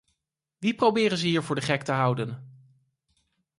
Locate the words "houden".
1.91-2.57